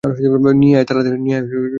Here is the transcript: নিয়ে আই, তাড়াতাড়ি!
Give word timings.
নিয়ে 0.61 0.75
আই, 0.77 0.85
তাড়াতাড়ি! 0.87 1.17